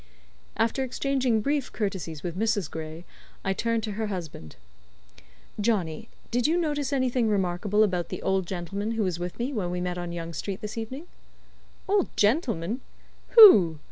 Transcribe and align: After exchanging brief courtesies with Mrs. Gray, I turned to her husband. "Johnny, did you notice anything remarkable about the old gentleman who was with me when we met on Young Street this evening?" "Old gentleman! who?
After 0.57 0.83
exchanging 0.83 1.41
brief 1.41 1.71
courtesies 1.71 2.23
with 2.23 2.35
Mrs. 2.35 2.71
Gray, 2.71 3.05
I 3.45 3.53
turned 3.53 3.83
to 3.83 3.91
her 3.91 4.07
husband. 4.07 4.55
"Johnny, 5.59 6.09
did 6.31 6.47
you 6.47 6.57
notice 6.57 6.91
anything 6.91 7.29
remarkable 7.29 7.83
about 7.83 8.09
the 8.09 8.23
old 8.23 8.47
gentleman 8.47 8.93
who 8.93 9.03
was 9.03 9.19
with 9.19 9.37
me 9.37 9.53
when 9.53 9.69
we 9.69 9.79
met 9.79 9.99
on 9.99 10.11
Young 10.11 10.33
Street 10.33 10.61
this 10.61 10.75
evening?" 10.75 11.05
"Old 11.87 12.09
gentleman! 12.17 12.81
who? 13.37 13.77